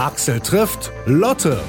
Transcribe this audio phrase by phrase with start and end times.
[0.00, 1.60] Axel trifft Lotte.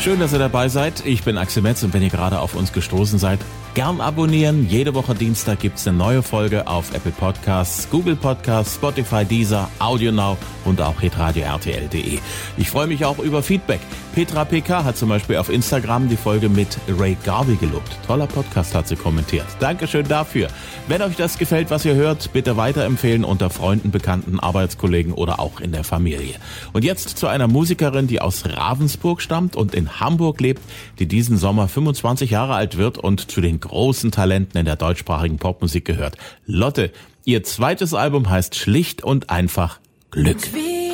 [0.00, 1.04] Schön, dass ihr dabei seid.
[1.04, 3.40] Ich bin Axel Metz und wenn ihr gerade auf uns gestoßen seid,
[3.74, 4.66] gern abonnieren.
[4.70, 10.38] Jede Woche Dienstag gibt's eine neue Folge auf Apple Podcasts, Google Podcasts, Spotify, Deezer, AudioNow
[10.64, 12.20] und auch hitradio RTL.de.
[12.56, 13.80] Ich freue mich auch über Feedback.
[14.16, 17.90] Petra PK hat zum Beispiel auf Instagram die Folge mit Ray Garvey gelobt.
[18.06, 19.44] Toller Podcast hat sie kommentiert.
[19.60, 20.48] Dankeschön dafür.
[20.88, 25.60] Wenn euch das gefällt, was ihr hört, bitte weiterempfehlen unter Freunden, Bekannten, Arbeitskollegen oder auch
[25.60, 26.36] in der Familie.
[26.72, 30.62] Und jetzt zu einer Musikerin, die aus Ravensburg stammt und in Hamburg lebt,
[30.98, 35.36] die diesen Sommer 25 Jahre alt wird und zu den großen Talenten in der deutschsprachigen
[35.36, 36.16] Popmusik gehört.
[36.46, 36.90] Lotte,
[37.26, 39.78] ihr zweites Album heißt schlicht und einfach
[40.10, 40.54] Glück.
[40.54, 40.85] Wieder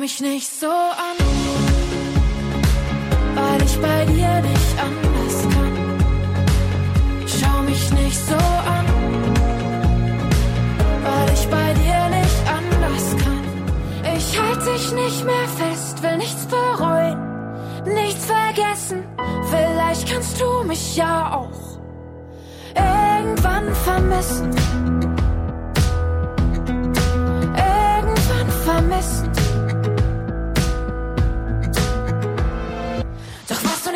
[0.00, 1.16] mich nicht so an,
[3.34, 5.74] weil ich bei dir nicht anders kann.
[7.26, 8.86] Schau mich nicht so an,
[11.04, 14.16] weil ich bei dir nicht anders kann.
[14.16, 17.18] Ich halte dich nicht mehr fest, will nichts bereuen,
[17.84, 19.04] nichts vergessen.
[19.50, 21.78] Vielleicht kannst du mich ja auch
[22.74, 24.89] irgendwann vermissen.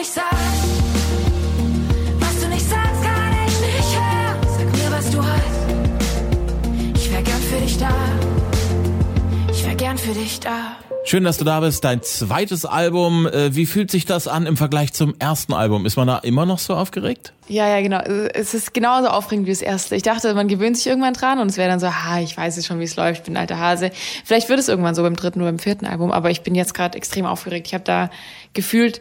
[0.04, 0.38] Nicht sagst,
[2.18, 4.38] was du nicht sagst, kann ich nicht hören.
[4.58, 6.96] Sag mir, was du hast.
[6.96, 7.90] Ich wär gern für dich da.
[9.50, 10.76] Ich wär gern für dich da.
[11.06, 11.84] Schön, dass du da bist.
[11.84, 13.26] Dein zweites Album.
[13.26, 15.86] Äh, Wie fühlt sich das an im Vergleich zum ersten Album?
[15.86, 17.32] Ist man da immer noch so aufgeregt?
[17.48, 18.00] Ja, ja, genau.
[18.00, 19.96] Es ist genauso aufregend wie das erste.
[19.96, 22.56] Ich dachte, man gewöhnt sich irgendwann dran und es wäre dann so, ha, ich weiß
[22.56, 23.90] jetzt schon, wie es läuft, ich bin ein alter Hase.
[24.24, 26.74] Vielleicht wird es irgendwann so beim dritten oder beim vierten Album, aber ich bin jetzt
[26.74, 27.66] gerade extrem aufgeregt.
[27.68, 28.10] Ich habe da
[28.52, 29.00] gefühlt,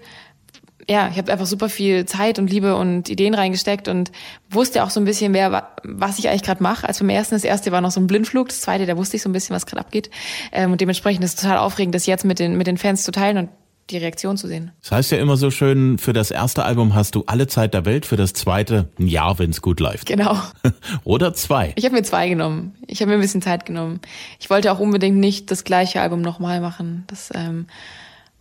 [0.90, 4.12] ja, ich habe einfach super viel Zeit und Liebe und Ideen reingesteckt und
[4.50, 6.88] wusste auch so ein bisschen mehr, wa- was ich eigentlich gerade mache.
[6.88, 9.24] Als beim ersten, das erste war noch so ein Blindflug, das zweite, da wusste ich
[9.24, 10.10] so ein bisschen, was gerade abgeht.
[10.52, 13.12] Ähm, und dementsprechend ist es total aufregend, das jetzt mit den, mit den Fans zu
[13.12, 13.50] teilen und
[13.90, 14.72] die Reaktion zu sehen.
[14.82, 17.84] Das heißt ja immer so schön, für das erste Album hast du alle Zeit der
[17.86, 20.06] Welt, für das zweite ein Jahr, wenn es gut läuft.
[20.08, 20.38] Genau.
[21.04, 21.74] Oder zwei.
[21.76, 22.76] Ich habe mir zwei genommen.
[22.88, 24.00] Ich habe mir ein bisschen Zeit genommen.
[24.40, 27.04] Ich wollte auch unbedingt nicht das gleiche Album nochmal machen.
[27.08, 27.68] Das ähm,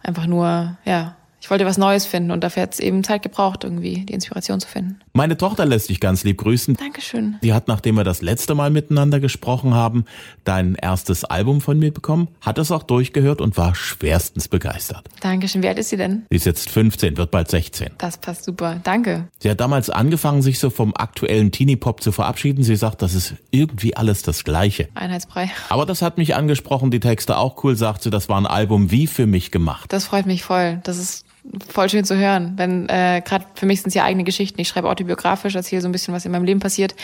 [0.00, 3.64] einfach nur, ja, ich wollte was Neues finden und dafür hat es eben Zeit gebraucht,
[3.64, 5.00] irgendwie die Inspiration zu finden.
[5.12, 6.76] Meine Tochter lässt dich ganz lieb grüßen.
[6.76, 7.36] Dankeschön.
[7.42, 10.04] Die hat, nachdem wir das letzte Mal miteinander gesprochen haben,
[10.44, 15.08] dein erstes Album von mir bekommen, hat es auch durchgehört und war schwerstens begeistert.
[15.18, 15.64] Dankeschön.
[15.64, 16.26] Wie alt ist sie denn?
[16.30, 17.90] Sie ist jetzt 15, wird bald 16.
[17.98, 18.78] Das passt super.
[18.84, 19.26] Danke.
[19.40, 22.62] Sie hat damals angefangen, sich so vom aktuellen Teenie-Pop zu verabschieden.
[22.62, 24.90] Sie sagt, das ist irgendwie alles das Gleiche.
[24.94, 25.50] Einheitsbrei.
[25.70, 28.92] Aber das hat mich angesprochen, die Texte auch cool, sagt sie, das war ein Album
[28.92, 29.92] wie für mich gemacht.
[29.92, 30.80] Das freut mich voll.
[30.84, 31.24] Das ist
[31.68, 32.52] voll schön zu hören.
[32.56, 34.60] Wenn äh, gerade für mich sind es ja eigene Geschichten.
[34.60, 36.94] Ich schreibe autobiografisch, erzähle so ein bisschen, was in meinem Leben passiert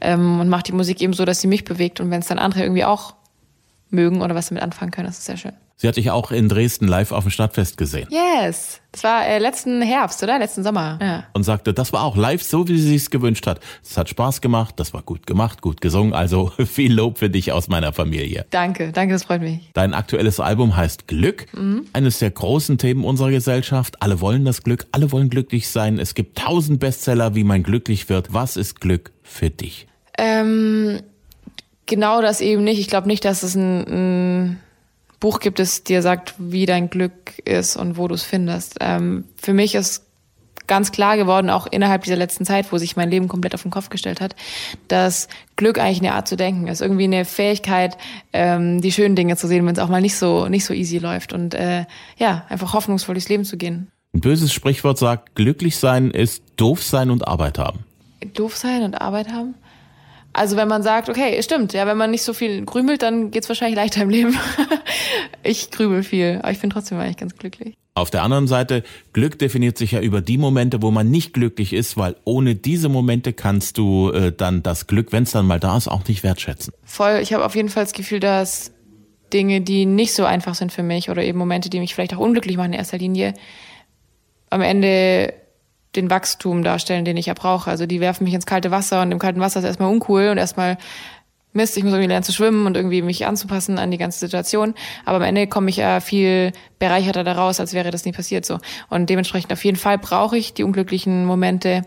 [0.00, 2.00] ähm, und mache die Musik eben so, dass sie mich bewegt.
[2.00, 3.14] Und wenn es dann andere irgendwie auch
[3.90, 5.52] mögen oder was damit anfangen können, das ist sehr schön.
[5.78, 8.80] Sie hat dich auch in Dresden live auf dem Stadtfest gesehen Yes.
[8.92, 10.38] Das war äh, letzten Herbst, oder?
[10.38, 10.98] Letzten Sommer.
[11.02, 11.24] Ja.
[11.34, 13.60] und sagte, das war auch live so, wie sie sich's gewünscht hat.
[13.84, 17.52] Es hat Spaß gemacht, das war gut gemacht, gut gesungen, also viel Lob für dich
[17.52, 18.46] aus meiner Familie.
[18.48, 19.70] Danke, danke, das freut mich.
[19.74, 21.46] Dein aktuelles Album heißt Glück,
[21.92, 24.00] eines der großen Themen unserer Gesellschaft.
[24.00, 25.98] Alle wollen das Glück, alle wollen glücklich sein.
[25.98, 28.32] Es gibt tausend Bestseller, wie man glücklich wird.
[28.32, 29.86] Was ist Glück für dich?
[30.16, 31.02] Ähm,
[31.84, 32.80] genau das eben nicht.
[32.80, 34.60] Ich glaube nicht, dass es ein, ein
[35.20, 38.76] Buch gibt, das dir sagt, wie dein Glück ist und wo du es findest.
[38.80, 40.06] Ähm, für mich ist
[40.66, 43.70] ganz klar geworden, auch innerhalb dieser letzten Zeit, wo sich mein Leben komplett auf den
[43.70, 44.34] Kopf gestellt hat,
[44.88, 46.80] dass Glück eigentlich eine Art zu denken ist.
[46.80, 47.96] Irgendwie eine Fähigkeit,
[48.32, 50.98] ähm, die schönen Dinge zu sehen, wenn es auch mal nicht so, nicht so easy
[50.98, 51.32] läuft.
[51.32, 51.84] Und äh,
[52.18, 53.88] ja, einfach hoffnungsvoll durchs Leben zu gehen.
[54.14, 57.80] Ein böses Sprichwort sagt, glücklich sein ist doof sein und Arbeit haben.
[58.34, 59.54] doof sein und Arbeit haben?
[60.36, 63.48] Also wenn man sagt, okay, stimmt, ja, wenn man nicht so viel grübelt, dann geht's
[63.48, 64.36] wahrscheinlich leichter im Leben.
[65.42, 67.74] ich grübel viel, aber ich bin trotzdem eigentlich ganz glücklich.
[67.94, 68.82] Auf der anderen Seite,
[69.14, 72.90] Glück definiert sich ja über die Momente, wo man nicht glücklich ist, weil ohne diese
[72.90, 76.22] Momente kannst du äh, dann das Glück, wenn es dann mal da ist, auch nicht
[76.22, 76.74] wertschätzen.
[76.84, 78.72] Voll, ich habe auf jeden Fall das Gefühl, dass
[79.32, 82.20] Dinge, die nicht so einfach sind für mich oder eben Momente, die mich vielleicht auch
[82.20, 83.32] unglücklich machen in erster Linie,
[84.50, 85.32] am Ende
[85.96, 87.70] den Wachstum darstellen, den ich ja brauche.
[87.70, 90.38] Also die werfen mich ins kalte Wasser und im kalten Wasser ist erstmal uncool und
[90.38, 90.78] erstmal
[91.56, 94.74] Mist, ich muss irgendwie lernen zu schwimmen und irgendwie mich anzupassen an die ganze Situation.
[95.04, 98.58] Aber am Ende komme ich ja viel bereicherter daraus, als wäre das nie passiert so.
[98.90, 101.82] Und dementsprechend auf jeden Fall brauche ich die unglücklichen Momente.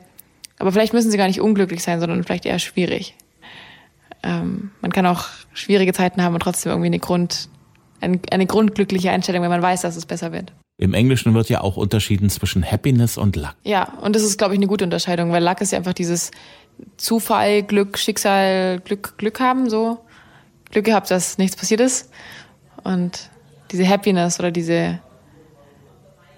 [0.57, 3.15] Aber vielleicht müssen sie gar nicht unglücklich sein, sondern vielleicht eher schwierig.
[4.23, 7.47] Ähm, man kann auch schwierige Zeiten haben und trotzdem irgendwie eine Grund,
[8.01, 10.51] ein, eine grundglückliche Einstellung, wenn man weiß, dass es besser wird.
[10.79, 13.53] Im Englischen wird ja auch unterschieden zwischen Happiness und Luck.
[13.65, 16.31] Ja, und das ist, glaube ich, eine gute Unterscheidung, weil Luck ist ja einfach dieses
[16.95, 19.99] Zufall, Glück, Schicksal, Glück, Glück haben, so.
[20.71, 22.09] Glück gehabt, dass nichts passiert ist.
[22.81, 23.29] Und
[23.71, 24.99] diese Happiness oder diese,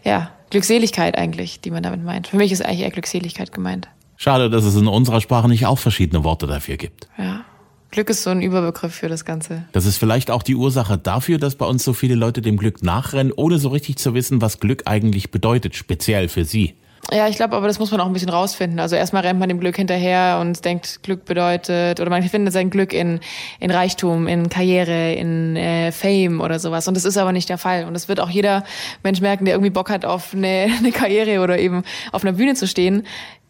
[0.03, 2.25] ja, Glückseligkeit eigentlich, die man damit meint.
[2.25, 3.89] Für mich ist eigentlich eher Glückseligkeit gemeint.
[4.17, 7.07] Schade, dass es in unserer Sprache nicht auch verschiedene Worte dafür gibt.
[7.15, 7.45] Ja.
[7.91, 9.65] Glück ist so ein Überbegriff für das Ganze.
[9.73, 12.81] Das ist vielleicht auch die Ursache dafür, dass bei uns so viele Leute dem Glück
[12.83, 16.75] nachrennen, ohne so richtig zu wissen, was Glück eigentlich bedeutet, speziell für sie.
[17.11, 18.79] Ja, ich glaube, aber das muss man auch ein bisschen rausfinden.
[18.79, 22.69] Also erstmal rennt man dem Glück hinterher und denkt, Glück bedeutet, oder man findet sein
[22.69, 23.19] Glück in,
[23.59, 26.87] in Reichtum, in Karriere, in äh, Fame oder sowas.
[26.87, 27.85] Und das ist aber nicht der Fall.
[27.85, 28.63] Und das wird auch jeder
[29.03, 31.83] Mensch merken, der irgendwie Bock hat auf eine, eine Karriere oder eben
[32.13, 33.03] auf einer Bühne zu stehen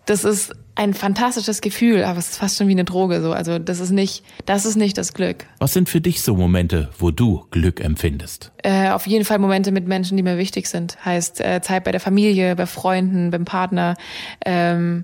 [0.06, 3.34] das ist ein fantastisches Gefühl, aber es ist fast schon wie eine Droge so.
[3.34, 5.46] Also das ist nicht, das ist nicht das Glück.
[5.60, 8.52] Was sind für dich so Momente, wo du Glück empfindest?
[8.64, 10.98] Äh, auf jeden Fall Momente mit Menschen, die mir wichtig sind.
[11.04, 13.96] Heißt äh, Zeit bei der Familie, bei Freunden, beim Partner.
[14.46, 15.04] Ähm,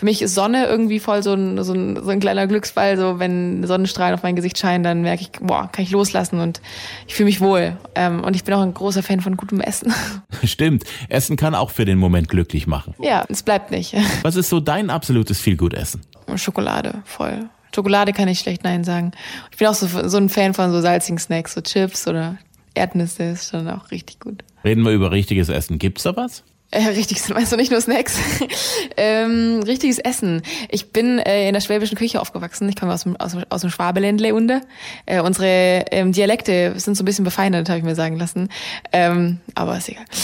[0.00, 2.96] für mich ist Sonne irgendwie voll so ein, so ein, so ein kleiner Glücksfall.
[2.96, 6.62] So wenn Sonnenstrahlen auf mein Gesicht scheinen, dann merke ich, boah, kann ich loslassen und
[7.06, 7.76] ich fühle mich wohl.
[7.94, 9.92] Ähm, und ich bin auch ein großer Fan von gutem Essen.
[10.42, 12.94] Stimmt, Essen kann auch für den Moment glücklich machen.
[12.98, 13.94] Ja, es bleibt nicht.
[14.22, 16.00] Was ist so dein absolutes Feelgood-Essen?
[16.36, 17.50] Schokolade, voll.
[17.74, 19.12] Schokolade kann ich schlecht Nein sagen.
[19.50, 22.38] Ich bin auch so, so ein Fan von so salzigen Snacks, so Chips oder
[22.72, 24.44] Erdnüsse ist schon auch richtig gut.
[24.64, 25.78] Reden wir über richtiges Essen.
[25.78, 26.42] Gibt's da was?
[26.72, 28.16] Äh, richtig, meinst du nicht nur Snacks?
[28.96, 30.42] ähm, richtiges Essen.
[30.68, 32.68] Ich bin äh, in der schwäbischen Küche aufgewachsen.
[32.68, 34.60] Ich komme aus dem, aus, aus dem Schwabeländle unter.
[35.04, 38.50] Äh, unsere ähm, Dialekte sind so ein bisschen befeindet, habe ich mir sagen lassen.
[38.92, 40.04] Ähm, aber ist egal.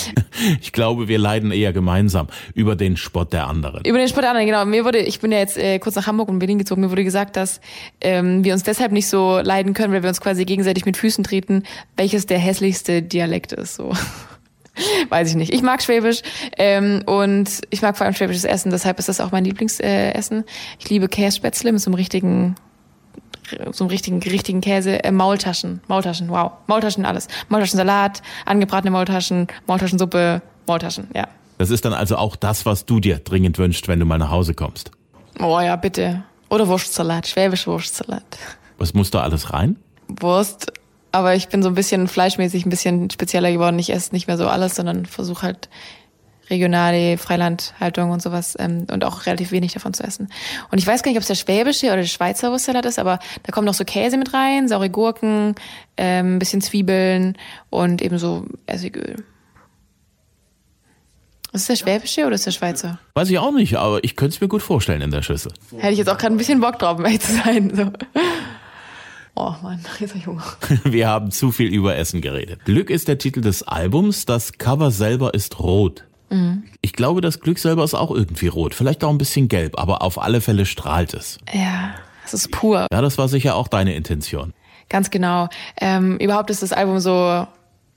[0.60, 3.82] Ich glaube, wir leiden eher gemeinsam über den Spott der anderen.
[3.86, 4.66] Über den Spott der anderen, genau.
[4.66, 6.82] Mir wurde, ich bin ja jetzt äh, kurz nach Hamburg und Berlin gezogen.
[6.82, 7.62] Mir wurde gesagt, dass
[8.02, 11.24] ähm, wir uns deshalb nicht so leiden können, weil wir uns quasi gegenseitig mit Füßen
[11.24, 11.62] treten,
[11.96, 13.76] welches der hässlichste Dialekt ist.
[13.76, 13.92] So.
[15.08, 15.52] Weiß ich nicht.
[15.52, 16.22] Ich mag Schwäbisch
[16.58, 20.44] ähm, und ich mag vor allem schwäbisches Essen, deshalb ist das auch mein Lieblingsessen.
[20.78, 22.56] ich liebe Kässpätzle mit so einem richtigen
[23.72, 27.28] so einem richtigen, richtigen Käse, äh, Maultaschen, Maultaschen, wow, Maultaschen alles.
[27.48, 31.28] Maultaschensalat, angebratene Maultaschen, Maultaschensuppe, Maultaschen, ja.
[31.58, 34.30] Das ist dann also auch das, was du dir dringend wünschst, wenn du mal nach
[34.30, 34.90] Hause kommst.
[35.40, 36.24] Oh ja, bitte.
[36.48, 38.24] Oder Wurstsalat, schwäbisch Wurstsalat.
[38.78, 39.76] Was muss da alles rein?
[40.08, 40.72] Wurst,
[41.16, 43.78] aber ich bin so ein bisschen fleischmäßig ein bisschen spezieller geworden.
[43.78, 45.68] Ich esse nicht mehr so alles, sondern versuche halt
[46.50, 50.28] regionale Freilandhaltung und sowas ähm, und auch relativ wenig davon zu essen.
[50.70, 53.18] Und ich weiß gar nicht, ob es der schwäbische oder der Schweizer Wurstsalat ist, aber
[53.42, 55.54] da kommt noch so Käse mit rein, saure Gurken,
[55.96, 57.36] ähm, ein bisschen Zwiebeln
[57.70, 59.24] und eben so Essigöl.
[61.52, 62.98] Ist es der schwäbische oder ist der Schweizer?
[63.14, 65.52] Weiß ich auch nicht, aber ich könnte es mir gut vorstellen in der Schüssel.
[65.78, 67.72] Hätte ich jetzt auch gerade ein bisschen Bock drauf, um ehrlich zu sein.
[67.74, 67.90] So.
[69.38, 70.42] Oh Mann, jetzt hab ich Hunger.
[70.84, 72.64] Wir haben zu viel über Essen geredet.
[72.64, 76.04] Glück ist der Titel des Albums, das Cover selber ist rot.
[76.30, 76.64] Mhm.
[76.80, 80.00] Ich glaube, das Glück selber ist auch irgendwie rot, vielleicht auch ein bisschen gelb, aber
[80.00, 81.38] auf alle Fälle strahlt es.
[81.52, 81.94] Ja,
[82.24, 82.86] es ist pur.
[82.90, 84.54] Ja, das war sicher auch deine Intention.
[84.88, 85.48] Ganz genau.
[85.80, 87.46] Ähm, überhaupt ist das Album so,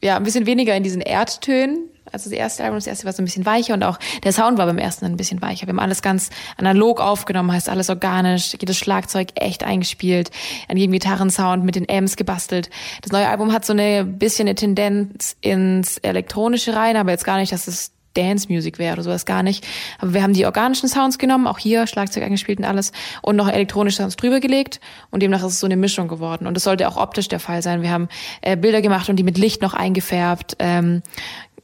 [0.04, 3.22] ja, ein bisschen weniger in diesen Erdtönen, also das erste Album, das erste war so
[3.22, 5.68] ein bisschen weicher und auch der Sound war beim ersten ein bisschen weicher.
[5.68, 10.32] Wir haben alles ganz analog aufgenommen, heißt alles organisch, jedes Schlagzeug echt eingespielt,
[10.68, 12.70] an jedem Gitarrensound mit den Amps gebastelt.
[13.02, 17.38] Das neue Album hat so eine bisschen eine Tendenz ins Elektronische rein, aber jetzt gar
[17.38, 19.66] nicht, dass es Dance Music wäre oder sowas gar nicht.
[20.00, 23.48] Aber wir haben die organischen Sounds genommen, auch hier Schlagzeug eingespielt und alles und noch
[23.48, 24.80] elektronische Sounds drüber gelegt
[25.12, 27.62] und demnach ist es so eine Mischung geworden und das sollte auch optisch der Fall
[27.62, 27.82] sein.
[27.82, 28.10] Wir haben
[28.42, 30.56] äh, Bilder gemacht und die mit Licht noch eingefärbt.
[30.60, 31.02] Ähm,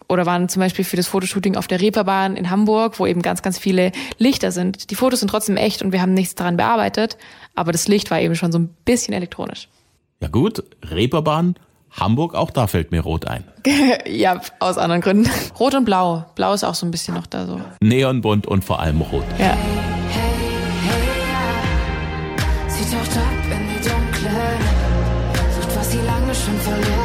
[0.08, 3.42] oder waren zum Beispiel für das Fotoshooting auf der Reeperbahn in Hamburg, wo eben ganz,
[3.42, 4.90] ganz viele Lichter sind.
[4.92, 7.18] Die Fotos sind trotzdem echt und wir haben nichts daran bearbeitet,
[7.56, 9.70] aber das Licht war eben schon so ein bisschen elektronisch.
[10.22, 11.56] Ja gut, Reeperbahn,
[11.92, 13.44] Hamburg, auch da fällt mir rot ein.
[14.06, 15.30] ja, aus anderen Gründen.
[15.60, 16.26] Rot und blau.
[16.36, 17.62] Blau ist auch so ein bisschen noch da so.
[17.82, 19.24] Neonbunt und vor allem rot.
[19.40, 19.46] Ja.
[19.46, 19.58] Hey,
[20.10, 21.08] hey,
[22.38, 22.70] ja.
[22.70, 24.40] Sie taucht ab in die Dunkle,
[25.60, 27.05] sucht, was sie lange schon verloren.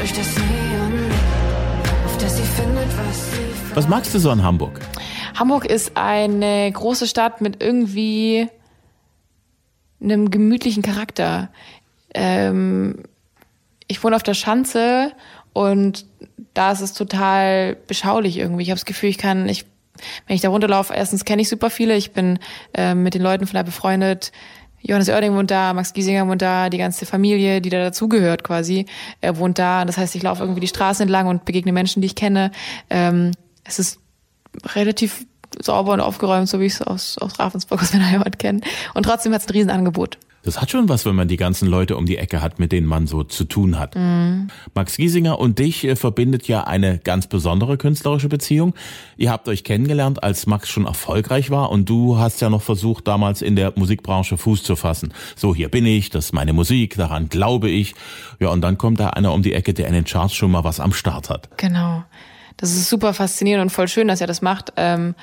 [0.00, 1.12] Durch das Neon,
[2.06, 4.80] auf das sie findet, was sie was magst du so an Hamburg?
[5.38, 8.48] Hamburg ist eine große Stadt mit irgendwie
[10.02, 11.50] einem gemütlichen Charakter.
[12.14, 13.02] Ähm,
[13.88, 15.12] ich wohne auf der Schanze
[15.52, 16.06] und
[16.54, 18.62] da ist es total beschaulich irgendwie.
[18.62, 19.66] Ich habe das Gefühl, ich kann, ich,
[20.26, 22.38] wenn ich da runterlaufe, erstens kenne ich super viele, ich bin
[22.72, 24.32] äh, mit den Leuten von da befreundet.
[24.82, 28.86] Johannes Oerding wohnt da, Max Giesinger wohnt da, die ganze Familie, die da dazugehört quasi,
[29.20, 29.84] er wohnt da.
[29.84, 32.50] Das heißt, ich laufe irgendwie die Straßen entlang und begegne Menschen, die ich kenne.
[32.88, 33.32] Ähm,
[33.64, 34.00] es ist
[34.74, 35.26] relativ
[35.60, 38.60] sauber und aufgeräumt, so wie ich es aus, aus Ravensburg, aus meiner Heimat kenne.
[38.94, 40.18] Und trotzdem hat es ein Riesenangebot.
[40.42, 42.86] Das hat schon was, wenn man die ganzen Leute um die Ecke hat, mit denen
[42.86, 43.94] man so zu tun hat.
[43.94, 44.48] Mhm.
[44.74, 48.74] Max Giesinger und dich äh, verbindet ja eine ganz besondere künstlerische Beziehung.
[49.16, 53.06] Ihr habt euch kennengelernt, als Max schon erfolgreich war und du hast ja noch versucht,
[53.06, 55.12] damals in der Musikbranche Fuß zu fassen.
[55.36, 57.94] So, hier bin ich, das ist meine Musik, daran glaube ich.
[58.38, 60.64] Ja, und dann kommt da einer um die Ecke, der in den Charts schon mal
[60.64, 61.50] was am Start hat.
[61.58, 62.02] Genau.
[62.56, 64.72] Das ist super faszinierend und voll schön, dass er das macht.
[64.76, 65.14] Ähm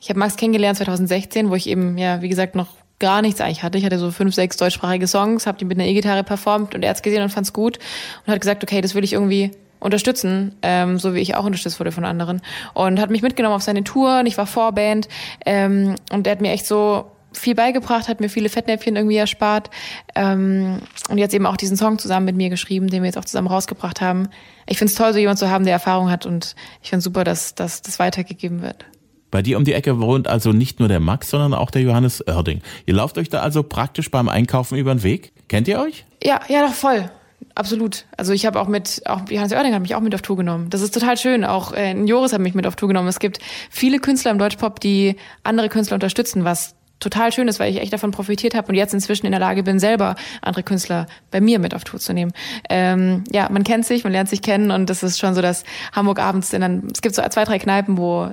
[0.00, 2.68] ich habe Max kennengelernt 2016, wo ich eben, ja, wie gesagt, noch
[3.00, 3.78] gar nichts eigentlich hatte.
[3.78, 6.90] Ich hatte so fünf, sechs deutschsprachige Songs, habe die mit einer E-Gitarre performt und er
[6.90, 7.78] hat's gesehen und fand's gut
[8.24, 11.80] und hat gesagt, okay, das will ich irgendwie unterstützen, ähm, so wie ich auch unterstützt
[11.80, 12.42] wurde von anderen.
[12.74, 15.08] Und hat mich mitgenommen auf seine Tour und ich war Vorband
[15.44, 19.70] ähm, und er hat mir echt so viel beigebracht, hat mir viele Fettnäpfchen irgendwie erspart
[20.14, 23.24] ähm, und jetzt eben auch diesen Song zusammen mit mir geschrieben, den wir jetzt auch
[23.24, 24.28] zusammen rausgebracht haben.
[24.66, 27.54] Ich find's toll, so jemand zu haben, der Erfahrung hat und ich find's super, dass,
[27.54, 28.84] dass das weitergegeben wird.
[29.30, 32.26] Bei dir um die Ecke wohnt also nicht nur der Max, sondern auch der Johannes
[32.26, 32.62] Oerding.
[32.86, 35.32] Ihr lauft euch da also praktisch beim Einkaufen über den Weg.
[35.48, 36.04] Kennt ihr euch?
[36.22, 37.10] Ja, ja, doch voll.
[37.54, 38.04] Absolut.
[38.16, 40.70] Also ich habe auch mit, auch Johannes Oerding hat mich auch mit auf Tour genommen.
[40.70, 41.44] Das ist total schön.
[41.44, 43.08] Auch äh, Joris hat mich mit auf Tour genommen.
[43.08, 43.38] Es gibt
[43.70, 47.92] viele Künstler im Deutschpop, die andere Künstler unterstützen, was total schön ist, weil ich echt
[47.92, 51.58] davon profitiert habe und jetzt inzwischen in der Lage bin, selber andere Künstler bei mir
[51.58, 52.32] mit auf Tour zu nehmen.
[52.68, 55.64] Ähm, ja, man kennt sich, man lernt sich kennen und das ist schon so, dass
[55.92, 58.30] Hamburg abends in dann, es gibt so zwei, drei Kneipen, wo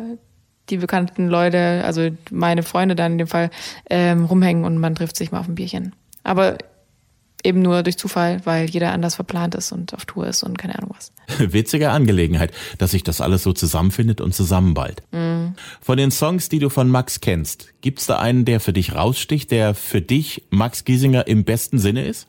[0.70, 3.50] die bekannten Leute, also meine Freunde dann in dem Fall,
[3.90, 5.94] ähm, rumhängen und man trifft sich mal auf ein Bierchen.
[6.24, 6.58] Aber
[7.44, 10.78] eben nur durch Zufall, weil jeder anders verplant ist und auf Tour ist und keine
[10.78, 11.14] Ahnung was.
[11.54, 15.04] Witzige Angelegenheit, dass sich das alles so zusammenfindet und zusammenballt.
[15.12, 15.56] Mhm.
[15.82, 19.52] Von den Songs, die du von Max kennst, gibt's da einen, der für dich raussticht,
[19.52, 22.28] der für dich Max Giesinger im besten Sinne ist?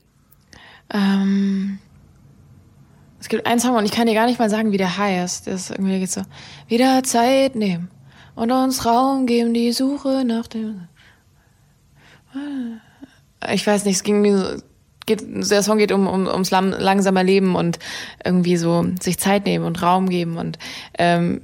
[0.93, 1.79] Ähm,
[3.19, 5.47] es gibt einen Song und ich kann dir gar nicht mal sagen, wie der heißt.
[5.47, 6.23] Das ist irgendwie geht so,
[6.69, 7.89] wieder Zeit nehmen
[8.39, 10.87] und uns Raum geben, die Suche nach dem.
[13.53, 14.63] Ich weiß nicht, es ging mir so,
[15.07, 17.81] geht, der Song geht um, um ums langsame Leben und
[18.25, 20.57] irgendwie so sich Zeit nehmen und Raum geben und
[20.99, 21.41] ähm,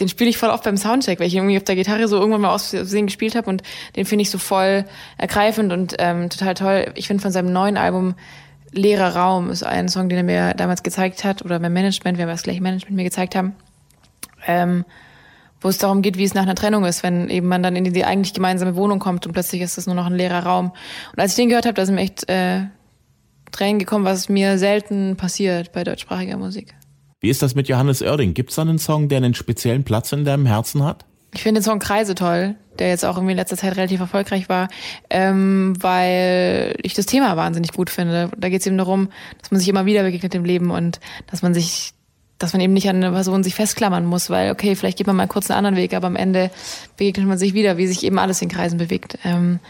[0.00, 2.40] den spiele ich voll oft beim Soundcheck, weil ich irgendwie auf der Gitarre so irgendwann
[2.40, 3.62] mal aus Versehen gespielt habe und
[3.94, 4.86] den finde ich so voll
[5.18, 6.92] ergreifend und ähm, total toll.
[6.96, 8.16] Ich finde von seinem neuen Album
[8.72, 12.24] Leerer Raum ist ein Song, den er mir damals gezeigt hat oder mein Management, wir
[12.24, 13.54] haben das gleiche Management mir gezeigt haben.
[14.48, 14.84] Ähm,
[15.64, 17.84] wo es darum geht, wie es nach einer Trennung ist, wenn eben man dann in
[17.84, 20.72] die eigentlich gemeinsame Wohnung kommt und plötzlich ist es nur noch ein leerer Raum.
[21.12, 22.66] Und als ich den gehört habe, da sind mir echt äh,
[23.50, 26.74] Tränen gekommen, was mir selten passiert bei deutschsprachiger Musik.
[27.20, 28.34] Wie ist das mit Johannes Oerding?
[28.34, 31.06] Gibt es da einen Song, der einen speziellen Platz in deinem Herzen hat?
[31.32, 34.50] Ich finde den Song Kreise toll, der jetzt auch irgendwie in letzter Zeit relativ erfolgreich
[34.50, 34.68] war,
[35.08, 38.30] ähm, weil ich das Thema wahnsinnig gut finde.
[38.36, 39.08] Da geht es eben darum,
[39.40, 41.94] dass man sich immer wieder begegnet im Leben und dass man sich
[42.44, 45.16] dass man eben nicht an eine Person sich festklammern muss, weil okay, vielleicht geht man
[45.16, 46.50] mal kurz einen anderen Weg, aber am Ende
[46.96, 49.18] begegnet man sich wieder, wie sich eben alles in Kreisen bewegt.
[49.24, 49.60] Ähm,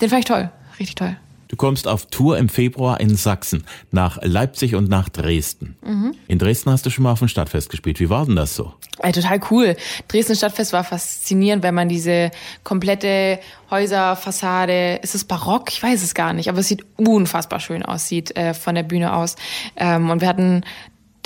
[0.00, 1.16] den fand ich toll, richtig toll.
[1.50, 5.76] Du kommst auf Tour im Februar in Sachsen, nach Leipzig und nach Dresden.
[5.84, 6.14] Mhm.
[6.28, 7.98] In Dresden hast du schon mal auf dem Stadtfest gespielt.
[7.98, 8.72] Wie war denn das so?
[9.00, 9.76] Ey, total cool.
[10.06, 12.30] Dresden Stadtfest war faszinierend, wenn man diese
[12.62, 15.72] komplette Häuserfassade, ist es barock?
[15.72, 18.84] Ich weiß es gar nicht, aber es sieht unfassbar schön aus, sieht äh, von der
[18.84, 19.34] Bühne aus.
[19.74, 20.62] Ähm, und wir hatten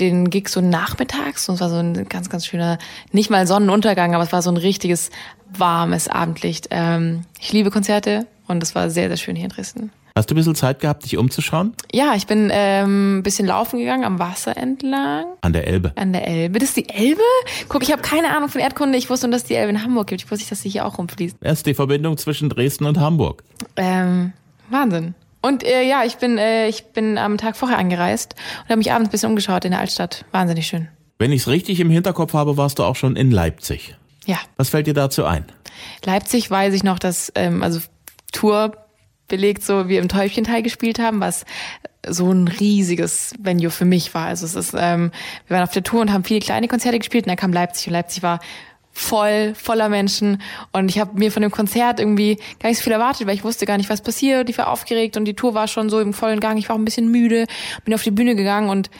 [0.00, 2.78] den Gig so nachmittags und es war so ein ganz, ganz schöner,
[3.12, 5.10] nicht mal Sonnenuntergang, aber es war so ein richtiges
[5.56, 6.68] warmes Abendlicht.
[6.70, 9.90] Ähm, ich liebe Konzerte und es war sehr, sehr schön hier in Dresden.
[10.16, 11.74] Hast du ein bisschen Zeit gehabt, dich umzuschauen?
[11.92, 15.24] Ja, ich bin ähm, ein bisschen laufen gegangen am Wasser entlang.
[15.40, 15.92] An der Elbe.
[15.96, 16.60] An der Elbe.
[16.60, 17.20] Das ist die Elbe?
[17.68, 18.96] Guck, ich habe keine Ahnung von Erdkunde.
[18.96, 20.22] Ich wusste nur, dass die Elbe in Hamburg gibt.
[20.22, 21.38] Ich wusste nicht, dass sie hier auch rumfließt.
[21.40, 23.42] Das ist die Verbindung zwischen Dresden und Hamburg.
[23.74, 24.32] Ähm,
[24.70, 25.16] Wahnsinn.
[25.44, 28.92] Und äh, ja, ich bin, äh, ich bin am Tag vorher angereist und habe mich
[28.92, 30.24] abends ein bisschen umgeschaut in der Altstadt.
[30.32, 30.88] Wahnsinnig schön.
[31.18, 33.94] Wenn ich es richtig im Hinterkopf habe, warst du auch schon in Leipzig.
[34.24, 34.38] Ja.
[34.56, 35.44] Was fällt dir dazu ein?
[36.02, 37.80] Leipzig weiß ich noch, dass, ähm, also
[38.32, 38.72] Tour
[39.28, 41.44] belegt, so wie im Täubchenteil gespielt haben, was
[42.08, 44.28] so ein riesiges Venue für mich war.
[44.28, 45.10] Also es ist, ähm,
[45.46, 47.88] wir waren auf der Tour und haben viele kleine Konzerte gespielt und dann kam Leipzig
[47.88, 48.40] und Leipzig war
[48.94, 50.40] voll, voller Menschen.
[50.72, 53.44] Und ich habe mir von dem Konzert irgendwie gar nicht so viel erwartet, weil ich
[53.44, 54.48] wusste gar nicht, was passiert.
[54.48, 56.56] Ich war aufgeregt und die Tour war schon so im vollen Gang.
[56.58, 57.46] Ich war auch ein bisschen müde,
[57.84, 58.90] bin auf die Bühne gegangen und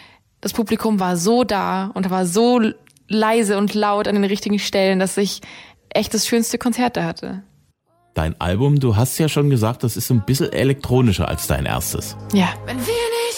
[0.41, 2.61] das Publikum war so da und war so
[3.09, 5.41] leise und laut an den richtigen Stellen, dass ich
[5.91, 7.43] echt das schönste Konzert da hatte.
[8.15, 12.17] Dein Album, du hast ja schon gesagt, das ist ein bisschen elektronischer als dein erstes.
[12.33, 12.49] Ja.
[12.67, 13.34] Wenn wir nicht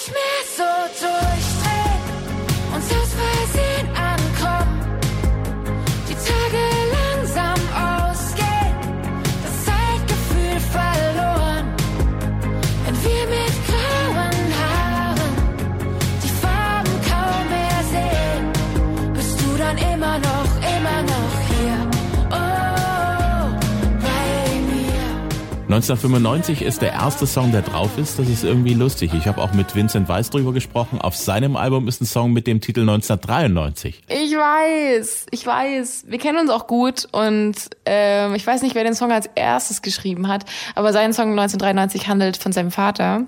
[25.77, 28.19] 1995 ist der erste Song, der drauf ist.
[28.19, 29.13] Das ist irgendwie lustig.
[29.13, 31.03] Ich habe auch mit Vincent Weiss drüber gesprochen.
[31.03, 34.03] Auf seinem Album ist ein Song mit dem Titel 1993.
[34.09, 36.07] Ich weiß, ich weiß.
[36.09, 39.83] Wir kennen uns auch gut und ähm, ich weiß nicht, wer den Song als erstes
[39.83, 43.25] geschrieben hat, aber sein Song 1993 handelt von seinem Vater.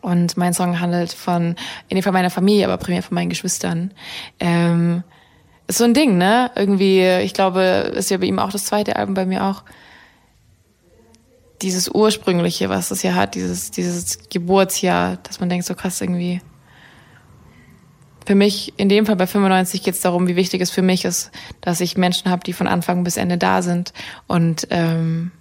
[0.00, 1.56] Und mein Song handelt von,
[1.88, 3.90] in dem Fall meiner Familie, aber primär von meinen Geschwistern.
[4.38, 5.02] Ähm,
[5.66, 6.52] ist so ein Ding, ne?
[6.54, 7.62] Irgendwie, ich glaube,
[7.96, 9.64] ist ja bei ihm auch das zweite Album, bei mir auch.
[11.62, 16.40] Dieses ursprüngliche, was das ja hat, dieses, dieses Geburtsjahr, dass man denkt, so krass irgendwie.
[18.26, 21.04] Für mich, in dem Fall bei 95 geht es darum, wie wichtig es für mich
[21.04, 23.92] ist, dass ich Menschen habe, die von Anfang bis Ende da sind
[24.26, 25.32] und ähm,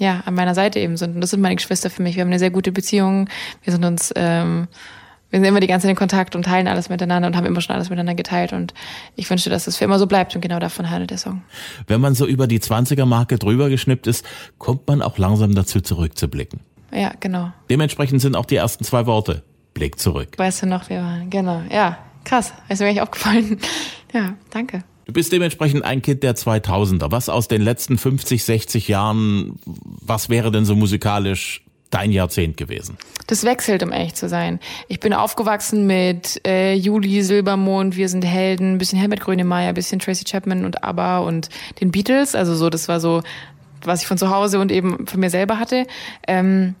[0.00, 1.14] ja, an meiner Seite eben sind.
[1.14, 2.16] Und das sind meine Geschwister für mich.
[2.16, 3.28] Wir haben eine sehr gute Beziehung.
[3.62, 4.66] Wir sind uns, ähm,
[5.30, 7.60] wir sind immer die ganze Zeit in Kontakt und teilen alles miteinander und haben immer
[7.60, 8.52] schon alles miteinander geteilt.
[8.52, 8.74] Und
[9.16, 10.34] ich wünsche, dass es für immer so bleibt.
[10.34, 11.42] Und genau davon handelt der Song.
[11.86, 14.24] Wenn man so über die 20er-Marke drüber geschnippt ist,
[14.58, 16.60] kommt man auch langsam dazu zurückzublicken.
[16.92, 17.52] Ja, genau.
[17.70, 19.44] Dementsprechend sind auch die ersten zwei Worte.
[19.72, 20.30] Blick zurück.
[20.36, 21.62] Weißt du noch, wir waren, genau.
[21.70, 22.52] Ja, krass.
[22.68, 23.58] Ist mir eigentlich aufgefallen.
[24.12, 24.82] Ja, danke.
[25.06, 27.12] Du bist dementsprechend ein Kind der 2000er.
[27.12, 32.96] Was aus den letzten 50, 60 Jahren, was wäre denn so musikalisch dein Jahrzehnt gewesen?
[33.26, 34.60] Das wechselt, um ehrlich zu sein.
[34.88, 40.24] Ich bin aufgewachsen mit äh, Juli, Silbermond, Wir sind Helden, bisschen Helmut Grönemeyer, bisschen Tracy
[40.24, 41.48] Chapman und ABBA und
[41.80, 42.34] den Beatles.
[42.34, 43.22] Also so, das war so,
[43.82, 45.86] was ich von zu Hause und eben von mir selber hatte.
[46.26, 46.74] Ähm,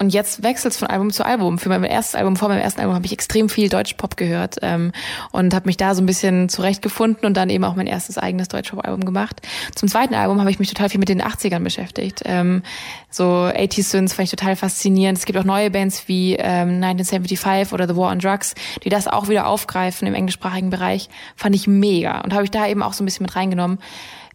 [0.00, 1.58] und jetzt wechselt es von Album zu Album.
[1.58, 4.92] Für mein erstes Album, vor meinem ersten Album, habe ich extrem viel Deutschpop gehört ähm,
[5.30, 8.48] und habe mich da so ein bisschen zurechtgefunden und dann eben auch mein erstes eigenes
[8.48, 9.42] Deutschpop-Album gemacht.
[9.74, 12.22] Zum zweiten Album habe ich mich total viel mit den 80ern beschäftigt.
[12.24, 12.62] Ähm,
[13.10, 15.18] so 80s Synths fand ich total faszinierend.
[15.18, 19.06] Es gibt auch neue Bands wie ähm, 1975 oder The War on Drugs, die das
[19.06, 21.10] auch wieder aufgreifen im englischsprachigen Bereich.
[21.36, 23.78] Fand ich mega und habe ich da eben auch so ein bisschen mit reingenommen.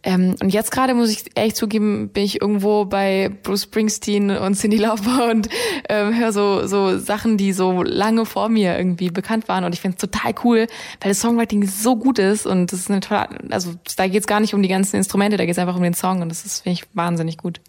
[0.06, 4.54] Ähm, und jetzt gerade muss ich ehrlich zugeben, bin ich irgendwo bei Bruce Springsteen und
[4.54, 5.50] Cindy Lauper und
[5.90, 9.64] ähm, höre so, so Sachen, die so lange vor mir irgendwie bekannt waren.
[9.64, 10.68] Und ich finde es total cool,
[11.02, 14.28] weil das Songwriting so gut ist und das ist eine tolle, also da geht es
[14.28, 16.46] gar nicht um die ganzen Instrumente, da geht es einfach um den Song und das
[16.46, 17.60] ist, finde ich, wahnsinnig gut.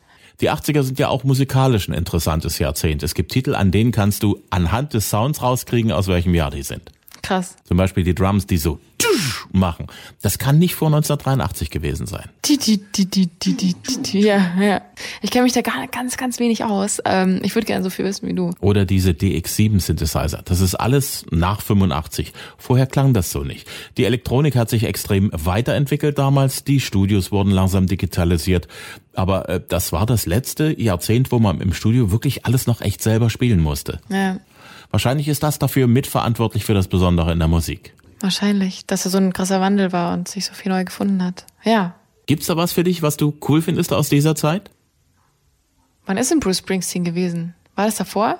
[0.42, 3.02] Die 80er sind ja auch musikalisch ein interessantes Jahrzehnt.
[3.02, 6.62] Es gibt Titel, an denen kannst du anhand des Sounds rauskriegen, aus welchem Jahr die
[6.62, 6.92] sind.
[7.26, 7.56] Krass.
[7.64, 8.78] Zum Beispiel die Drums, die so
[9.52, 9.86] machen.
[10.22, 12.28] Das kann nicht vor 1983 gewesen sein.
[12.44, 14.80] Die, die, die, die, die, die, die, ja, ja.
[15.22, 17.00] Ich kenne mich da gar ganz, ganz wenig aus.
[17.04, 18.52] Ähm, ich würde gerne so viel wissen wie du.
[18.60, 20.42] Oder diese DX7 Synthesizer.
[20.44, 22.32] Das ist alles nach 85.
[22.58, 23.66] Vorher klang das so nicht.
[23.96, 26.62] Die Elektronik hat sich extrem weiterentwickelt damals.
[26.62, 28.68] Die Studios wurden langsam digitalisiert.
[29.14, 33.02] Aber äh, das war das letzte Jahrzehnt, wo man im Studio wirklich alles noch echt
[33.02, 34.00] selber spielen musste.
[34.10, 34.38] Ja.
[34.96, 37.92] Wahrscheinlich ist das dafür mitverantwortlich für das Besondere in der Musik.
[38.20, 41.44] Wahrscheinlich, dass er so ein krasser Wandel war und sich so viel neu gefunden hat.
[41.64, 41.96] Ja.
[42.24, 44.70] Gibt's da was für dich, was du cool findest aus dieser Zeit?
[46.06, 47.54] Wann ist denn Bruce Springsteen gewesen?
[47.74, 48.38] War das davor?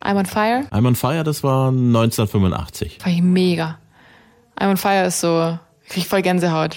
[0.00, 0.68] I'm on Fire?
[0.70, 2.98] I'm on Fire, das war 1985.
[3.04, 3.76] War ich mega.
[4.56, 6.76] I'm on Fire ist so, ich krieg voll Gänsehaut.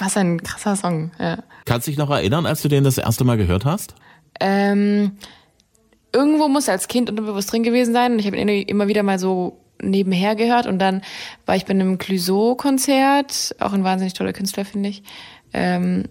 [0.00, 1.12] Was ein krasser Song.
[1.20, 1.38] Ja.
[1.66, 3.94] Kannst du dich noch erinnern, als du den das erste Mal gehört hast?
[4.40, 5.12] Ähm,
[6.14, 9.02] irgendwo muss er als Kind unterbewusst drin gewesen sein und ich habe ihn immer wieder
[9.02, 11.02] mal so nebenher gehört und dann
[11.46, 15.02] war ich bei einem Clouseau-Konzert, auch ein wahnsinnig toller Künstler, finde ich.
[15.52, 16.04] Ähm,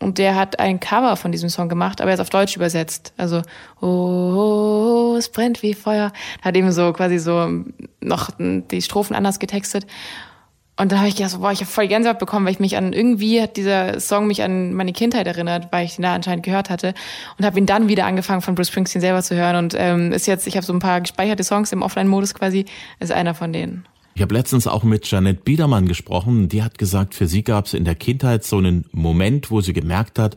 [0.00, 3.14] und der hat ein Cover von diesem Song gemacht, aber er ist auf Deutsch übersetzt.
[3.16, 3.42] Also,
[3.80, 6.12] oh, oh, oh es brennt wie Feuer.
[6.42, 7.64] Hat eben so quasi so
[8.00, 9.86] noch die Strophen anders getextet.
[10.76, 12.92] Und dann habe ich gedacht, boah, ich habe voll Gänsehaut bekommen, weil ich mich an
[12.92, 16.68] irgendwie hat dieser Song mich an meine Kindheit erinnert, weil ich ihn da anscheinend gehört
[16.68, 16.94] hatte
[17.38, 20.26] und habe ihn dann wieder angefangen von Bruce Springsteen selber zu hören und ähm, ist
[20.26, 22.64] jetzt, ich habe so ein paar gespeicherte Songs im Offline-Modus quasi,
[22.98, 23.86] ist einer von denen.
[24.16, 26.48] Ich habe letztens auch mit Janette Biedermann gesprochen.
[26.48, 29.72] Die hat gesagt, für sie gab es in der Kindheit so einen Moment, wo sie
[29.72, 30.36] gemerkt hat,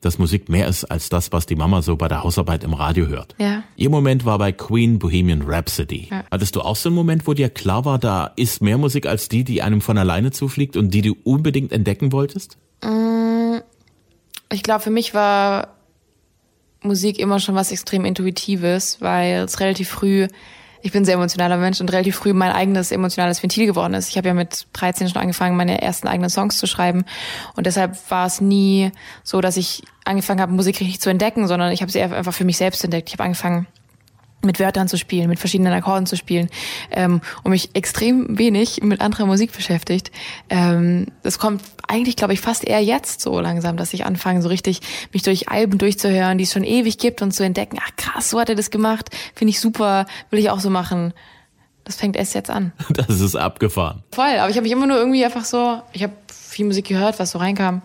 [0.00, 3.06] dass Musik mehr ist als das, was die Mama so bei der Hausarbeit im Radio
[3.06, 3.34] hört.
[3.38, 3.62] Ja.
[3.76, 6.08] Ihr Moment war bei Queen Bohemian Rhapsody.
[6.10, 6.24] Ja.
[6.30, 9.28] Hattest du auch so einen Moment, wo dir klar war, da ist mehr Musik als
[9.28, 12.56] die, die einem von alleine zufliegt und die du unbedingt entdecken wolltest?
[12.82, 13.56] Mm,
[14.52, 15.76] ich glaube, für mich war
[16.82, 20.28] Musik immer schon was extrem Intuitives, weil es relativ früh
[20.86, 24.08] ich bin ein sehr emotionaler Mensch und relativ früh mein eigenes emotionales Ventil geworden ist.
[24.08, 27.04] Ich habe ja mit 13 schon angefangen, meine ersten eigenen Songs zu schreiben.
[27.56, 28.92] Und deshalb war es nie
[29.24, 32.44] so, dass ich angefangen habe, Musik richtig zu entdecken, sondern ich habe sie einfach für
[32.44, 33.08] mich selbst entdeckt.
[33.08, 33.66] Ich habe angefangen,
[34.46, 36.48] mit Wörtern zu spielen, mit verschiedenen Akkorden zu spielen
[36.90, 40.10] ähm, und mich extrem wenig mit anderer Musik beschäftigt.
[40.48, 44.48] Ähm, das kommt eigentlich, glaube ich, fast eher jetzt so langsam, dass ich anfange, so
[44.48, 44.80] richtig
[45.12, 48.40] mich durch Alben durchzuhören, die es schon ewig gibt und zu entdecken, ach krass, so
[48.40, 51.12] hat er das gemacht, finde ich super, will ich auch so machen.
[51.84, 52.72] Das fängt erst jetzt an.
[52.88, 54.02] Das ist abgefahren.
[54.12, 57.18] Voll, aber ich habe mich immer nur irgendwie einfach so, ich habe viel Musik gehört,
[57.18, 57.82] was so reinkam.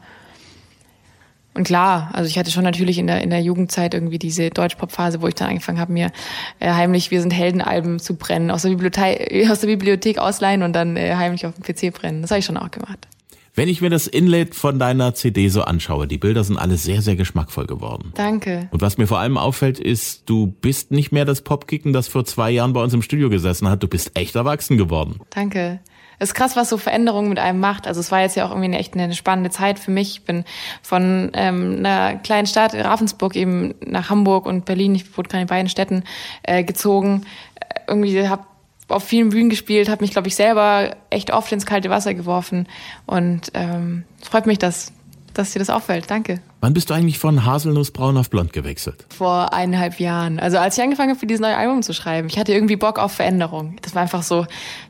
[1.54, 5.22] Und klar, also ich hatte schon natürlich in der, in der Jugendzeit irgendwie diese Deutschpop-Phase,
[5.22, 6.12] wo ich dann angefangen habe, mir
[6.60, 10.74] äh, heimlich Wir sind Heldenalben zu brennen, aus der Bibliothek, aus der Bibliothek ausleihen und
[10.74, 12.22] dann äh, heimlich auf dem PC brennen.
[12.22, 13.08] Das habe ich schon auch gemacht.
[13.54, 17.02] Wenn ich mir das Inlay von deiner CD so anschaue, die Bilder sind alle sehr,
[17.02, 18.14] sehr geschmackvoll geworden.
[18.16, 18.70] Danke.
[18.72, 22.24] Und was mir vor allem auffällt, ist, du bist nicht mehr das Popkicken, das vor
[22.24, 23.84] zwei Jahren bei uns im Studio gesessen hat.
[23.84, 25.20] Du bist echt erwachsen geworden.
[25.32, 25.82] Danke.
[26.22, 27.88] Es ist krass, was so Veränderungen mit einem macht.
[27.88, 30.18] Also es war jetzt ja auch irgendwie eine echt eine spannende Zeit für mich.
[30.18, 30.46] Ich bin
[30.84, 35.48] von ähm, einer kleinen Stadt Ravensburg eben nach Hamburg und Berlin, ich wurde gerade in
[35.48, 36.04] beiden Städten
[36.44, 37.24] äh, gezogen.
[37.56, 38.44] Äh, irgendwie habe
[38.88, 42.68] auf vielen Bühnen gespielt, habe mich, glaube ich, selber echt oft ins kalte Wasser geworfen.
[43.08, 44.94] Und ähm, freut mich, dass,
[45.34, 46.10] dass dir das auffällt.
[46.10, 46.41] Danke.
[46.60, 49.08] Wann bist du eigentlich von Haselnussbraun auf Blond gewechselt?
[49.10, 50.39] Vor eineinhalb Jahren.
[50.39, 52.28] Also als ich angefangen habe, für dieses neue Album zu schreiben.
[52.28, 53.78] Ich hatte irgendwie Bock auf Veränderung.
[53.82, 54.46] Das war einfach so,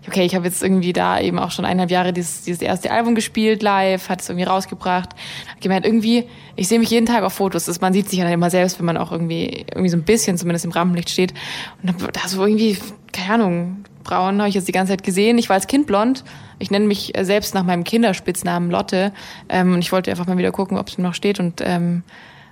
[0.08, 3.15] okay, ich habe jetzt irgendwie da eben auch schon eineinhalb Jahre dieses, dieses erste Album
[3.15, 5.12] gespielt, live, hat es irgendwie rausgebracht.
[5.49, 6.25] Hab gemerkt, irgendwie,
[6.56, 7.65] ich sehe mich jeden Tag auf Fotos.
[7.65, 10.04] Das, man sieht sich ja dann immer selbst, wenn man auch irgendwie, irgendwie so ein
[10.04, 11.34] bisschen zumindest im Rampenlicht steht.
[11.82, 12.77] Und da so irgendwie,
[13.13, 15.38] keine Ahnung, braun habe ich jetzt die ganze Zeit gesehen.
[15.38, 16.24] Ich war als Kind blond.
[16.60, 19.13] Ich nenne mich äh, selbst nach meinem Kinderspitznamen Lotte.
[19.47, 21.39] Ähm, und ich wollte einfach mal wieder gucken, ob es mir noch steht.
[21.39, 22.04] Und ähm,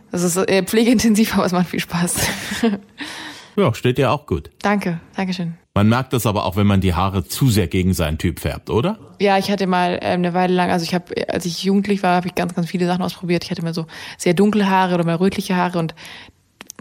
[0.09, 2.27] das ist äh, pflegeintensiv, aber es macht viel Spaß.
[3.57, 4.49] ja, steht dir auch gut.
[4.61, 5.55] Danke, Dankeschön.
[5.75, 8.69] Man merkt das aber auch, wenn man die Haare zu sehr gegen seinen Typ färbt,
[8.69, 8.97] oder?
[9.19, 12.15] Ja, ich hatte mal ähm, eine Weile lang, also ich habe, als ich jugendlich war,
[12.15, 13.43] habe ich ganz, ganz viele Sachen ausprobiert.
[13.43, 13.85] Ich hatte mal so
[14.17, 15.93] sehr dunkle Haare oder mal rötliche Haare und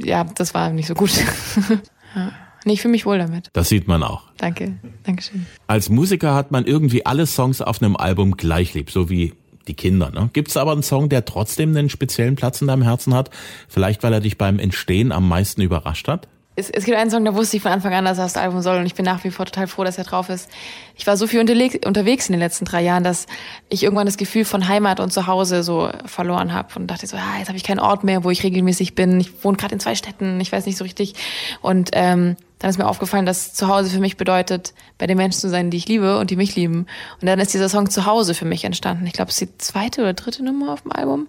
[0.00, 1.10] ja, das war nicht so gut.
[2.14, 2.32] ja.
[2.68, 3.48] Nee, ich fühle mich wohl damit.
[3.54, 4.24] Das sieht man auch.
[4.36, 5.46] Danke, Dankeschön.
[5.68, 9.32] Als Musiker hat man irgendwie alle Songs auf einem Album gleich lieb, so wie
[9.68, 10.10] die Kinder.
[10.10, 10.28] Ne?
[10.34, 13.30] Gibt es aber einen Song, der trotzdem einen speziellen Platz in deinem Herzen hat?
[13.68, 16.28] Vielleicht, weil er dich beim Entstehen am meisten überrascht hat?
[16.58, 18.60] Es, es gibt einen Song, da wusste ich von Anfang an, dass er das Album
[18.62, 20.50] soll und ich bin nach wie vor total froh, dass er drauf ist.
[20.96, 23.26] Ich war so viel unterwegs in den letzten drei Jahren, dass
[23.68, 27.38] ich irgendwann das Gefühl von Heimat und Zuhause so verloren habe und dachte so, ah,
[27.38, 29.20] jetzt habe ich keinen Ort mehr, wo ich regelmäßig bin.
[29.20, 31.14] Ich wohne gerade in zwei Städten, ich weiß nicht so richtig.
[31.62, 35.48] Und ähm, dann ist mir aufgefallen, dass Zuhause für mich bedeutet, bei den Menschen zu
[35.48, 36.86] sein, die ich liebe und die mich lieben.
[37.20, 39.06] Und dann ist dieser Song Zuhause für mich entstanden.
[39.06, 41.28] Ich glaube, es ist die zweite oder dritte Nummer auf dem Album.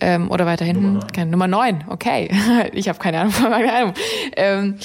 [0.00, 0.94] Ähm, oder weiter hinten.
[0.94, 1.30] Nummer neun.
[1.30, 2.30] Nummer neun, okay.
[2.72, 3.94] ich habe keine Ahnung von meinem Album.
[4.36, 4.78] Ähm,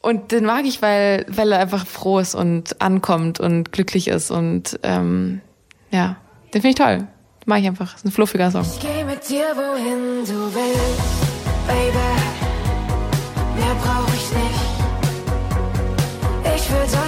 [0.00, 4.30] und den mag ich, weil, weil er einfach froh ist und ankommt und glücklich ist.
[4.30, 5.40] Und ähm,
[5.90, 6.16] ja,
[6.52, 6.96] den finde ich toll.
[6.98, 7.92] Den mag ich einfach.
[7.92, 8.62] Das ist ein fluffiger Song.
[8.62, 11.98] Ich geh mit dir, wohin du willst, Baby.
[13.56, 14.72] Mehr brauch ich nicht.
[16.56, 17.01] Ich will, dass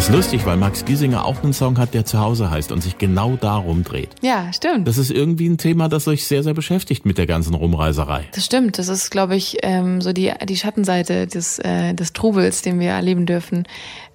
[0.00, 2.82] Das ist lustig, weil Max Giesinger auch einen Song hat, der zu Hause heißt und
[2.82, 4.08] sich genau darum dreht.
[4.22, 4.88] Ja, stimmt.
[4.88, 8.26] Das ist irgendwie ein Thema, das euch sehr, sehr beschäftigt mit der ganzen Rumreiserei.
[8.32, 8.78] Das stimmt.
[8.78, 12.92] Das ist, glaube ich, ähm, so die, die Schattenseite des, äh, des Trubels, den wir
[12.92, 13.68] erleben dürfen.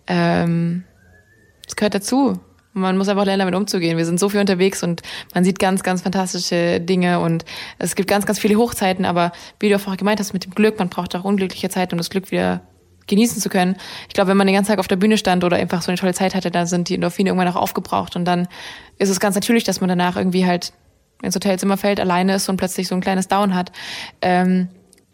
[0.08, 0.86] Ähm,
[1.66, 2.40] das gehört dazu.
[2.74, 3.96] Man muss einfach lernen, damit umzugehen.
[3.96, 5.04] Wir sind so viel unterwegs und
[5.36, 7.46] man sieht ganz, ganz fantastische Dinge und
[7.78, 10.56] es gibt ganz, ganz viele Hochzeiten, aber wie du auch vorher gemeint hast mit dem
[10.56, 12.64] Glück, man braucht auch unglückliche Zeiten, um das Glück wieder
[13.08, 13.76] genießen zu können.
[14.08, 15.98] Ich glaube, wenn man den ganzen Tag auf der Bühne stand oder einfach so eine
[15.98, 18.48] tolle Zeit hatte, dann sind die Endorphine irgendwann auch aufgebraucht und dann
[18.98, 20.74] ist es ganz natürlich, dass man danach irgendwie halt
[21.22, 23.72] ins Hotelzimmer fällt, alleine ist und plötzlich so ein kleines Down hat.
[24.22, 24.70] Ähm,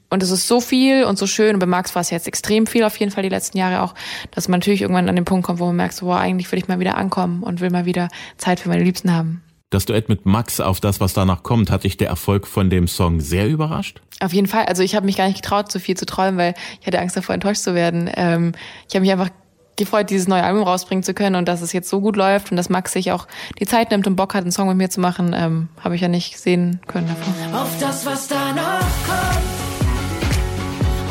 [0.09, 1.53] und es ist so viel und so schön.
[1.53, 3.95] Und bei Max war es jetzt extrem viel auf jeden Fall die letzten Jahre auch,
[4.31, 6.59] dass man natürlich irgendwann an den Punkt kommt, wo man merkt, so, boah, eigentlich will
[6.59, 9.41] ich mal wieder ankommen und will mal wieder Zeit für meine Liebsten haben.
[9.71, 12.89] Das Duett mit Max auf das, was danach kommt, hat dich der Erfolg von dem
[12.89, 14.01] Song sehr überrascht?
[14.19, 14.65] Auf jeden Fall.
[14.65, 17.15] Also ich habe mich gar nicht getraut, so viel zu träumen, weil ich hatte Angst
[17.15, 18.11] davor, enttäuscht zu werden.
[18.13, 18.51] Ähm,
[18.89, 19.29] ich habe mich einfach
[19.77, 22.57] gefreut, dieses neue Album rausbringen zu können und dass es jetzt so gut läuft und
[22.57, 23.27] dass Max sich auch
[23.61, 26.01] die Zeit nimmt und Bock hat, einen Song mit mir zu machen, ähm, habe ich
[26.01, 27.33] ja nicht sehen können davon.
[27.55, 29.41] Auf das, was da noch kommt,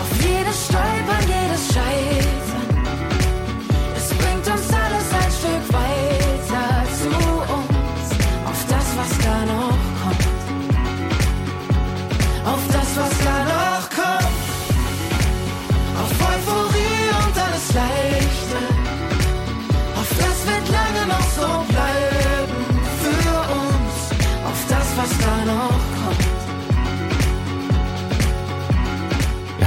[0.02, 1.39] auf jedes Stolpern,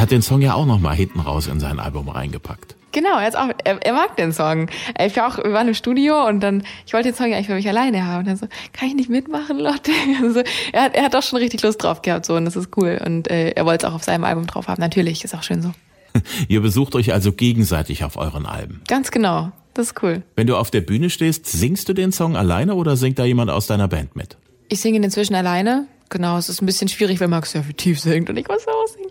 [0.04, 2.76] hat den Song ja auch nochmal hinten raus in sein Album reingepackt.
[2.92, 4.70] Genau, er, auch, er, er mag den Song.
[5.00, 7.48] Ich war auch, wir waren im Studio und dann, ich wollte den Song ja eigentlich
[7.48, 8.20] für mich alleine haben.
[8.20, 9.92] Und dann so, kann ich nicht mitmachen, Lotte?
[10.22, 12.76] Also, er, hat, er hat auch schon richtig Lust drauf gehabt, so, und das ist
[12.76, 13.02] cool.
[13.04, 14.82] Und äh, er wollte es auch auf seinem Album drauf haben.
[14.82, 15.72] Natürlich, ist auch schön so.
[16.50, 18.82] Ihr besucht euch also gegenseitig auf euren Alben.
[18.90, 19.54] Ganz genau.
[19.74, 20.22] das ist cool.
[20.36, 23.50] Wenn du auf der Bühne stehst, singst du den Song alleine oder singt da jemand
[23.50, 24.38] aus deiner Band mit?
[24.68, 25.88] Ich singe ihn inzwischen alleine.
[26.14, 28.68] Genau, es ist ein bisschen schwierig, wenn Max sehr viel tief singt und ich was
[28.68, 29.10] aussingen.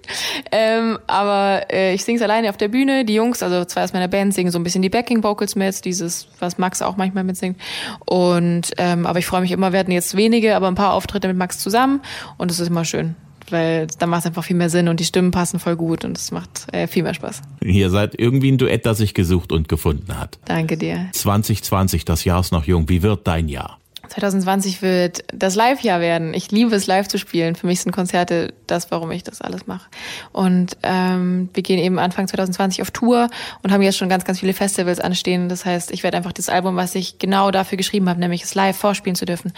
[0.52, 3.04] Ähm, aber äh, ich singe es alleine auf der Bühne.
[3.04, 5.84] Die Jungs, also zwei aus meiner Band, singen so ein bisschen die Backing Vocals mit,
[5.84, 7.58] dieses, was Max auch manchmal mitsingt.
[8.06, 11.26] Und ähm, aber ich freue mich immer, wir hatten jetzt wenige, aber ein paar Auftritte
[11.26, 12.02] mit Max zusammen
[12.38, 13.16] und es ist immer schön
[13.50, 16.16] weil da macht es einfach viel mehr Sinn und die Stimmen passen voll gut und
[16.16, 17.42] es macht äh, viel mehr Spaß.
[17.60, 20.38] Ihr seid irgendwie ein Duett, das sich gesucht und gefunden hat.
[20.46, 21.08] Danke dir.
[21.12, 22.88] 2020, das Jahr ist noch jung.
[22.88, 23.81] Wie wird dein Jahr?
[24.12, 26.34] 2020 wird das Live-Jahr werden.
[26.34, 27.54] Ich liebe es, live zu spielen.
[27.54, 29.88] Für mich sind Konzerte das, warum ich das alles mache.
[30.32, 33.28] Und ähm, wir gehen eben Anfang 2020 auf Tour
[33.62, 35.48] und haben jetzt schon ganz, ganz viele Festivals anstehen.
[35.48, 38.54] Das heißt, ich werde einfach das Album, was ich genau dafür geschrieben habe, nämlich es
[38.54, 39.52] live vorspielen zu dürfen,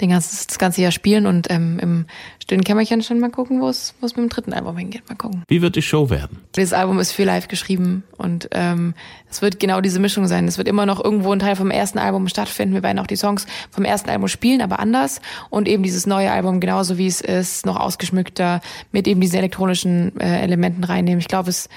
[0.00, 2.06] den ganzen, das ganze Jahr spielen und ähm, im
[2.42, 5.08] stillen Kämmerchen schon mal gucken, wo es mit dem dritten Album hingeht.
[5.08, 5.42] Mal gucken.
[5.48, 6.38] Wie wird die Show werden?
[6.52, 8.94] Das Album ist für live geschrieben und ähm,
[9.30, 10.48] es wird genau diese Mischung sein.
[10.48, 12.74] Es wird immer noch irgendwo ein Teil vom ersten Album stattfinden.
[12.74, 16.30] Wir werden auch die Songs vom ersten Album spielen, aber anders und eben dieses neue
[16.30, 18.60] Album genauso wie es ist, noch ausgeschmückter
[18.92, 21.20] mit eben diesen elektronischen äh, Elementen reinnehmen.
[21.20, 21.68] Ich glaube, es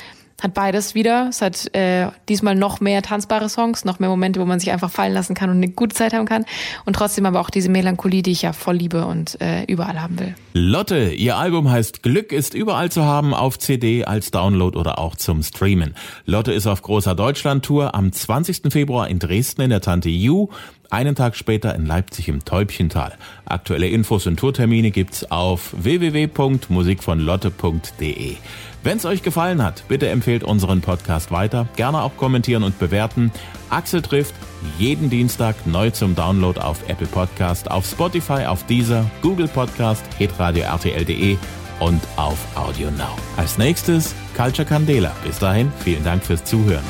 [0.41, 1.27] hat beides wieder.
[1.29, 4.89] Es hat äh, diesmal noch mehr tanzbare Songs, noch mehr Momente, wo man sich einfach
[4.89, 6.45] fallen lassen kann und eine gute Zeit haben kann.
[6.85, 10.19] Und trotzdem aber auch diese Melancholie, die ich ja voll liebe und äh, überall haben
[10.19, 10.35] will.
[10.53, 15.15] Lotte, ihr Album heißt Glück ist überall zu haben auf CD, als Download oder auch
[15.15, 15.95] zum Streamen.
[16.25, 18.73] Lotte ist auf großer Deutschland-Tour am 20.
[18.73, 20.49] Februar in Dresden in der Tante Ju,
[20.89, 23.13] einen Tag später in Leipzig im Täubchental.
[23.45, 28.35] Aktuelle Infos und Tourtermine gibt's auf www.musikvonlotte.de.
[28.83, 33.31] Wenn es euch gefallen hat, bitte empfehlt unseren Podcast weiter, gerne auch kommentieren und bewerten.
[33.69, 34.33] Axel trifft
[34.79, 40.65] jeden Dienstag neu zum Download auf Apple Podcast, auf Spotify, auf Deezer, Google Podcast, hitradio
[40.65, 41.37] rtl.de
[41.79, 43.15] und auf Audio Now.
[43.37, 45.11] Als nächstes Culture Candela.
[45.23, 46.83] Bis dahin, vielen Dank fürs Zuhören.